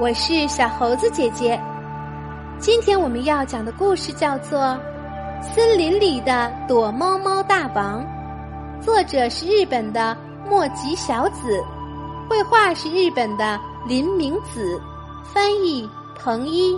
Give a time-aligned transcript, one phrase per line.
[0.00, 1.60] 我是小猴子姐姐。
[2.58, 4.58] 今天我们要讲的故事叫做
[5.42, 8.02] 《森林里的躲猫猫大王》，
[8.82, 10.16] 作者是日本的
[10.48, 11.62] 莫吉小子，
[12.30, 14.80] 绘画是日本的林明子，
[15.34, 15.86] 翻译
[16.16, 16.74] 彭一。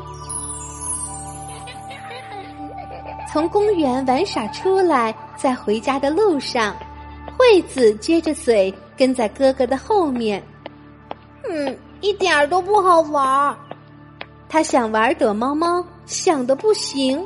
[3.33, 6.75] 从公园玩耍出来，在回家的路上，
[7.39, 10.43] 惠子撅着嘴跟在哥哥的后面。
[11.49, 11.79] 嗯。
[12.03, 13.57] 一点儿都不好玩儿，
[14.49, 17.25] 他想玩躲猫猫，想的不行。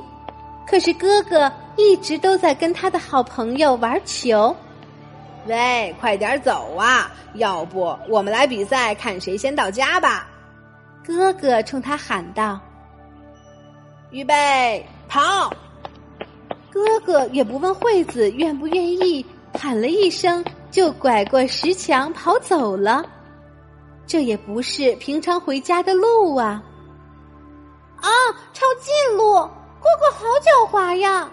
[0.67, 4.55] 可是哥哥一直都在跟他的好朋友玩球。
[5.47, 7.11] 喂，快点走啊！
[7.35, 10.29] 要不我们来比赛，看谁先到家吧。
[11.05, 12.61] 哥哥冲他喊道
[14.11, 15.51] ：“预备，跑！”
[16.71, 19.25] 哥哥也不问惠子愿不愿意，
[19.59, 23.05] 喊了一声，就拐过石墙跑走了。
[24.07, 26.63] 这也不是平常回家的路啊！
[27.97, 28.09] 啊，
[28.53, 31.29] 抄近路，哥哥好狡猾呀！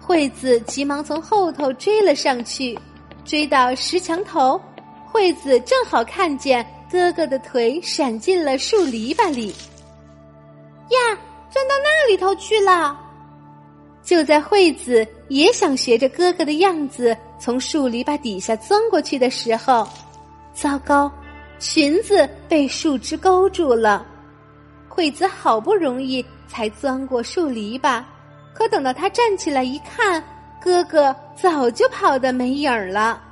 [0.00, 2.78] 惠子急忙从后头追了上去，
[3.24, 4.60] 追到石墙头，
[5.06, 9.48] 惠子正好看见哥哥的腿闪进了树篱笆里。
[10.88, 11.18] 呀，
[11.50, 12.96] 钻到那里头去了！
[14.02, 19.86] 就在惠子也想学着哥哥的样子从树篱笆底下钻过去的时候，
[20.52, 21.10] 糟糕！
[21.60, 24.04] 裙子被树枝勾住了，
[24.88, 28.02] 惠子好不容易才钻过树篱笆，
[28.54, 30.24] 可等到他站起来一看，
[30.58, 33.22] 哥哥早就跑得没影儿了。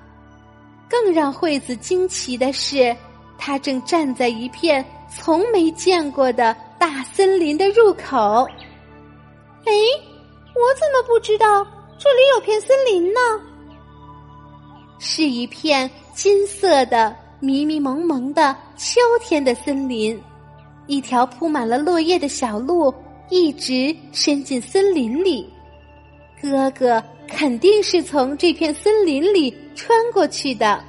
[0.90, 2.94] 更让惠子惊奇的是，
[3.38, 8.46] 他正站在一片从没见过的大森林的入口。
[9.64, 9.72] 哎，
[10.54, 11.66] 我怎么不知道
[11.98, 13.20] 这里有片森林呢？
[14.98, 17.16] 是一片金色的。
[17.41, 20.20] 迷迷蒙蒙的秋天的森林，
[20.86, 22.92] 一条铺满了落叶的小路
[23.31, 25.48] 一直伸进森林里。
[26.43, 30.82] 哥哥肯定是从这片森林里穿过去的。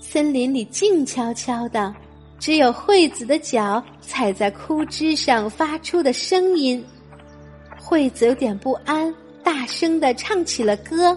[0.00, 1.94] 森林里静悄悄的，
[2.38, 6.84] 只有惠子的脚踩在枯枝上发出的声音。
[7.80, 11.16] 惠子有点不安，大声的唱起了歌：“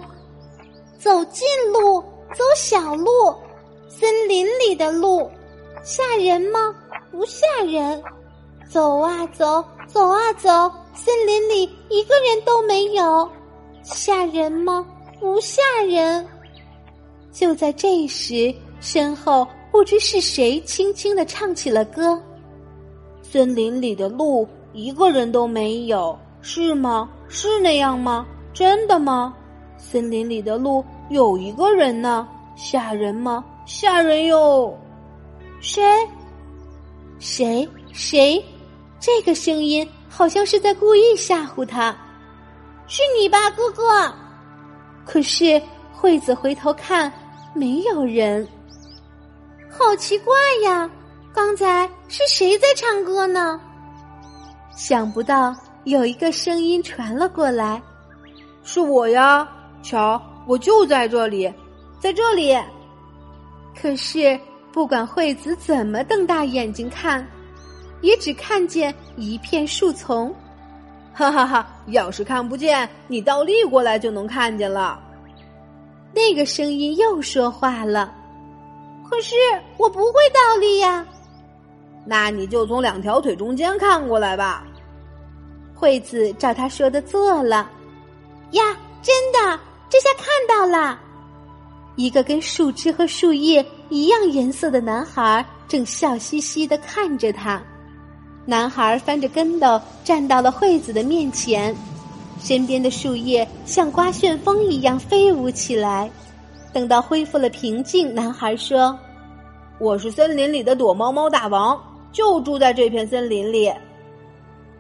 [1.00, 2.02] 走近路，
[2.36, 3.10] 走小路。”
[3.94, 5.30] 森林里的路
[5.84, 6.74] 吓人吗？
[7.12, 8.02] 不吓人。
[8.70, 10.50] 走啊走，走啊走，
[10.94, 13.30] 森林里一个人都没有。
[13.84, 14.86] 吓人吗？
[15.20, 16.26] 不吓人。
[17.34, 22.18] 就在这时，身后不知是谁轻轻的唱起了歌
[23.22, 27.10] ：“森林里的路一个人都没有，是吗？
[27.28, 28.26] 是那样吗？
[28.54, 29.36] 真的吗？
[29.78, 32.26] 森林里的路有一个人呢，
[32.56, 33.44] 吓人吗？”
[33.74, 34.78] 吓人哟！
[35.62, 35.82] 谁？
[37.20, 37.68] 谁？
[37.94, 38.44] 谁？
[39.00, 41.96] 这个声音好像是在故意吓唬他。
[42.86, 44.14] 是你吧，哥哥？
[45.06, 45.60] 可是
[45.94, 47.12] 惠子回头看，
[47.56, 48.46] 没有人。
[49.70, 50.88] 好奇怪呀！
[51.34, 53.60] 刚才是谁在唱歌呢？
[54.76, 55.56] 想不到
[55.86, 57.82] 有一个声音传了过来
[58.66, 59.48] ：“是我呀！
[59.82, 61.52] 瞧，我就在这里，
[62.02, 62.54] 在这里。”
[63.82, 64.40] 可是，
[64.72, 67.28] 不管惠子怎么瞪大眼睛看，
[68.02, 70.34] 也只看见一片树丛。
[71.14, 71.68] 哈哈哈！
[71.88, 75.00] 要是看不见，你倒立过来就能看见了。
[76.14, 78.14] 那个声音又说话了
[79.10, 79.36] ：“可是
[79.78, 81.06] 我不会倒立呀。”
[82.06, 84.64] 那你就从两条腿中间看过来吧。
[85.76, 87.70] 惠子照他说的做了。
[88.52, 88.64] 呀，
[89.02, 89.60] 真的，
[89.90, 91.00] 这下看到了。
[91.96, 97.62] 一个跟树枝和树叶一样颜色的男孩正笑嘻嘻的看着他。
[98.46, 101.76] 男孩翻着跟斗站到了惠子的面前，
[102.40, 106.10] 身边的树叶像刮旋风一样飞舞起来。
[106.74, 108.98] 等到恢复了平静，男孩说
[109.78, 111.80] ：“我是森林里的躲猫猫大王，
[112.12, 113.72] 就住在这片森林里。”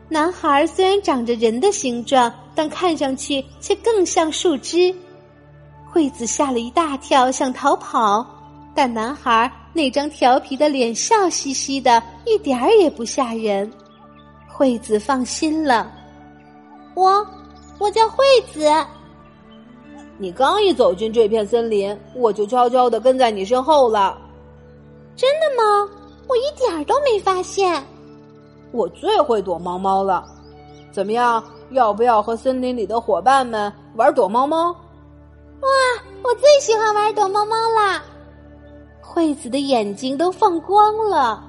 [0.07, 4.94] 男孩虽然长着人的形状，但看上去却更像树枝。
[5.91, 8.25] 惠子吓了一大跳，想逃跑，
[8.73, 13.69] 但男孩那张调皮的脸笑嘻嘻的，一点儿也不吓人。
[14.47, 15.91] 惠子放心了。
[16.93, 17.27] 我，
[17.77, 18.23] 我叫惠
[18.53, 18.69] 子。
[20.17, 24.17] 你刚一走进这片森林，我就悄悄的跟在你身后了。
[25.17, 25.89] 真的吗？
[26.25, 27.83] 我一点儿都没发现。
[28.71, 30.23] 我最会躲猫猫了。
[30.89, 31.43] 怎么样？
[31.71, 34.73] 要不要和森林里的伙伴们玩躲猫猫？
[35.62, 35.68] 哇，
[36.24, 38.02] 我最喜欢玩躲猫猫啦！
[39.00, 41.44] 惠子的眼睛都放光了。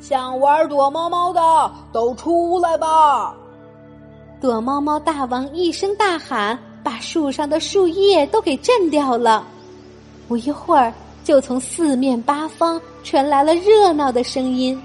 [0.00, 3.34] 想玩躲猫猫的都出来吧！
[4.40, 9.46] 躲猫猫大王一声大喊，把树上的树叶都给震掉了。
[10.28, 10.92] 不一会儿，
[11.24, 14.82] 就从四面八方传来了热闹的声音，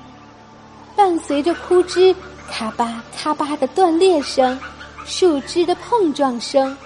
[0.96, 2.16] 伴随着枯枝
[2.50, 4.58] 咔吧咔吧的断裂声，
[5.04, 6.78] 树枝的碰撞声，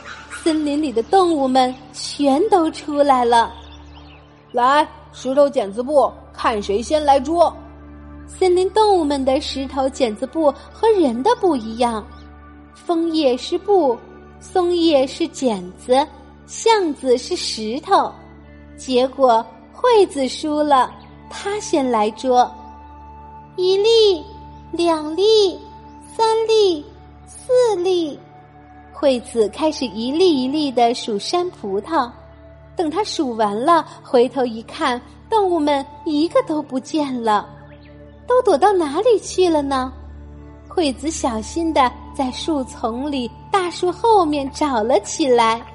[0.44, 3.54] 森林里的动物们全都出来了。
[4.52, 7.56] 来，石头剪子布，看谁先来捉。
[8.26, 12.04] 森林动物们的石头剪子布和人的不一样，
[12.74, 13.96] 枫叶是布，
[14.40, 16.08] 松叶是剪子，
[16.48, 18.12] 橡子是石头。
[18.76, 20.92] 结果惠子输了，
[21.30, 22.52] 他先来捉。
[23.58, 24.26] 一粒，
[24.72, 25.60] 两粒，
[26.16, 26.84] 三粒，
[27.28, 28.18] 四粒。
[29.02, 32.08] 惠子开始一粒一粒的数山葡萄。
[32.76, 37.50] 等他数完了，回头一看，动物们一个都不见了。
[38.28, 39.92] 都躲到哪里去了呢？
[40.68, 45.66] 惠子小心的在树丛里、大树后面找了起来。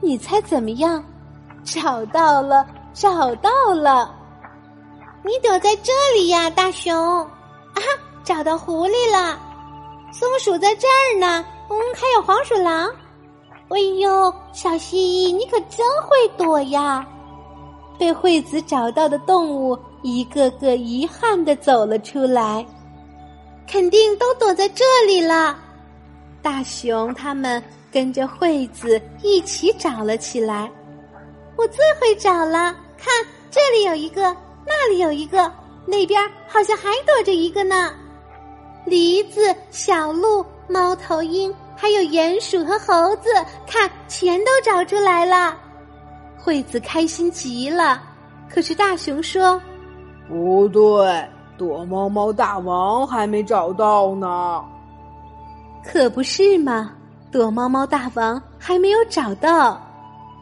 [0.00, 1.04] 你猜怎么样？
[1.64, 4.10] 找到了，找到了！
[5.22, 6.94] 你躲在这里呀，大熊！
[6.94, 7.82] 啊，
[8.24, 9.38] 找到狐狸了。
[10.14, 11.44] 松鼠在这儿呢。
[11.74, 12.88] 嗯，还有黄鼠狼。
[13.68, 17.04] 哎呦，小蜥蜴，你可真会躲呀！
[17.98, 19.78] 被惠子找到的动物。
[20.02, 22.64] 一个个遗憾的走了出来，
[23.66, 25.58] 肯定都躲在这里了。
[26.42, 30.70] 大熊他们跟着惠子一起找了起来。
[31.56, 33.14] 我最会找了，看
[33.50, 34.36] 这里有一个，
[34.66, 35.50] 那里有一个，
[35.86, 37.90] 那边好像还躲着一个呢。
[38.84, 43.28] 梨子、小鹿、猫头鹰，还有鼹鼠和猴子，
[43.66, 45.56] 看全都找出来了。
[46.36, 48.02] 惠子开心极了，
[48.48, 49.60] 可是大熊说。
[50.28, 51.28] 不对，
[51.58, 54.64] 躲猫猫大王还没找到呢。
[55.84, 56.92] 可不是嘛，
[57.30, 59.80] 躲猫猫大王还没有找到，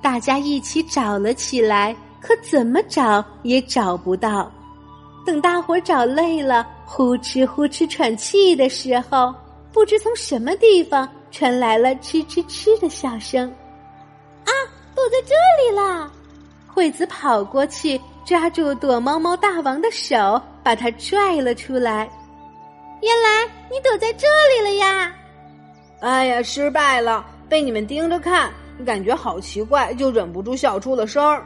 [0.00, 4.50] 大家一起找了起来，可怎么找也找不到。
[5.24, 9.34] 等大伙找累了，呼哧呼哧喘气的时候，
[9.72, 13.48] 不知从什么地方传来了吱吱吱的笑声。
[14.44, 14.52] 啊，
[14.94, 15.34] 躲在这
[15.64, 16.08] 里啦！
[16.68, 18.00] 惠子跑过去。
[18.24, 22.08] 抓住躲猫猫大王的手，把他拽了出来。
[23.00, 25.12] 原来你躲在这里了呀！
[25.98, 28.52] 哎呀，失败了，被你们盯着看，
[28.86, 31.40] 感觉好奇怪，就忍不住笑出了声儿。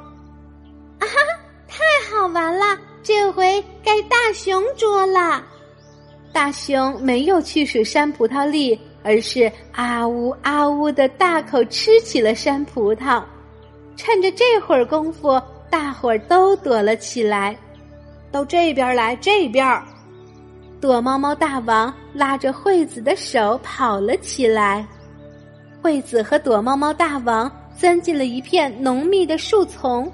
[0.98, 1.16] 啊哈，
[1.66, 2.78] 太好玩了！
[3.02, 5.42] 这回该大熊捉了。
[6.30, 13.22] 大熊没有去数山葡萄粒，而是啊呜啊呜的大口吃起了山葡萄。
[13.94, 15.40] 趁着这会儿功夫。
[15.68, 17.54] 大伙儿都躲了起来，
[18.30, 19.82] 到这边来，这边。
[20.80, 24.86] 躲猫猫大王拉着惠子的手跑了起来，
[25.82, 30.10] 惠子和躲猫猫大王钻进了一片浓密的树丛，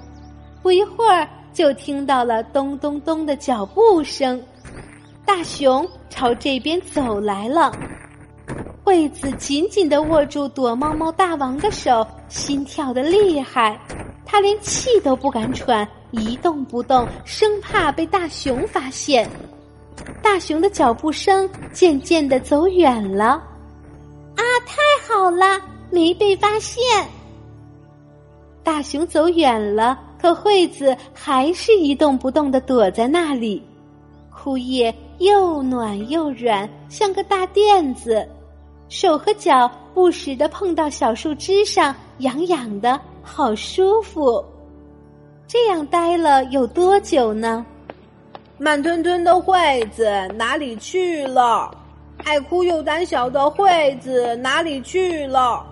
[0.63, 4.43] 不一会儿就听到了咚咚咚的脚步声，
[5.23, 7.71] 大熊朝这边走来了。
[8.93, 13.75] 惠子紧紧的握住躲猫猫大王的手，心跳的厉害。
[14.23, 19.27] 他连气都不敢喘，一动不动，生怕被大熊发现。
[20.21, 23.25] 大熊的脚步声渐渐的走远了，
[24.35, 24.77] 啊，太
[25.07, 26.83] 好了，没被发现。
[28.63, 33.59] 大熊走远了，可惠子还是一动不动的躲在那里。
[34.29, 38.23] 枯叶又暖又软，像个大垫子，
[38.93, 43.01] 手和脚不时的碰到小树枝上，痒痒的。
[43.23, 44.45] 好舒服，
[45.47, 47.65] 这样待了有多久呢？
[48.59, 51.75] 慢吞吞的惠子哪里去了？
[52.23, 55.65] 爱哭又胆小的惠子哪里去了？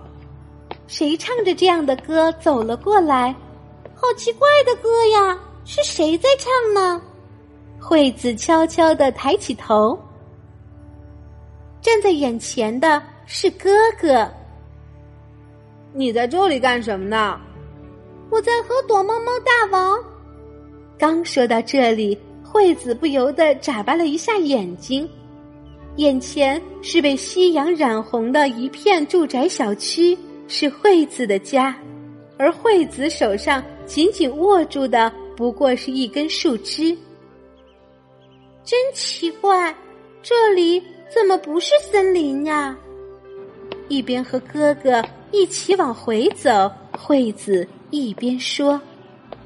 [0.88, 3.32] 谁唱着这样的歌走了过来？
[3.94, 5.38] 好奇怪的歌呀！
[5.64, 7.00] 是谁在唱呢？
[7.80, 9.96] 惠子悄悄的抬起头，
[11.82, 13.70] 站在眼前的是哥
[14.00, 14.26] 哥。
[15.92, 17.38] 你在这里干什么呢？
[18.30, 19.98] 我在和躲猫猫大王。
[20.96, 25.06] 刚说到这里，惠子不由得眨巴了一下眼睛，
[25.96, 31.76] 眼前是被夕阳染红的一片住宅小区，是惠子的家，
[32.38, 36.96] 而惠子手上紧紧握住的不过是一根树枝。
[38.64, 39.74] 真奇怪，
[40.22, 40.80] 这里
[41.12, 42.76] 怎么不是森林呀？
[43.88, 48.80] 一边和哥哥一起往回走，惠子一边说：“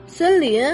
[0.07, 0.65] 森林。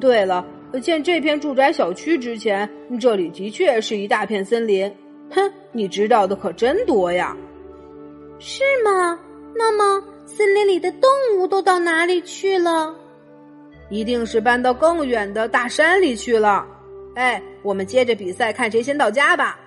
[0.00, 0.44] 对了，
[0.82, 2.68] 建这片住宅小区之前，
[3.00, 4.92] 这里的确是一大片森林。
[5.30, 7.36] 哼，你知道的可真多呀！
[8.40, 9.18] 是吗？
[9.54, 12.92] 那么森林里的动物都到哪里去了？
[13.90, 16.66] 一定是搬到更远的大山里去了。
[17.14, 19.58] 哎，我们接着比赛，看谁先到家吧。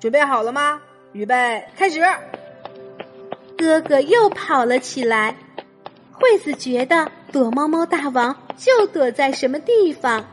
[0.00, 0.80] 准备好了吗？
[1.12, 2.00] 预备，开始！
[3.56, 5.36] 哥哥又跑了起来。
[6.12, 10.24] 惠子觉得躲猫猫大王就躲在什么地方，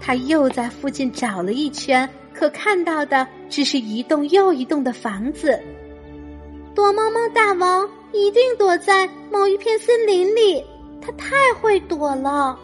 [0.00, 5.60] 他又在附近找了一圈，可看到的只是一栋又一栋的房子。
[6.74, 10.64] 躲猫猫大王一定躲在某一片森林里，
[11.00, 12.58] 他太会躲了。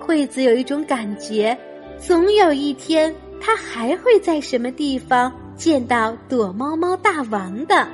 [0.00, 1.56] 惠子有一种感觉，
[1.98, 7.86] 总有一天他还会在什么地方见到躲猫猫大王的。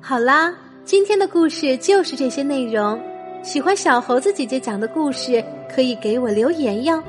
[0.00, 0.54] 好啦。
[0.82, 3.00] 今天的故事就是这些内容。
[3.44, 7.00] 喜欢小猴子姐姐讲的故事，可以给我留言哟。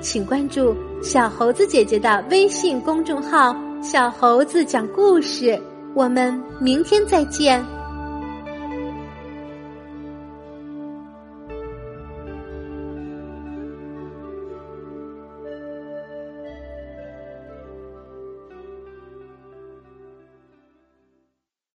[0.00, 5.58] 请关注小猴子姐姐的微信公众号“小猴子讲故事”。
[5.94, 7.64] 我们明天再见。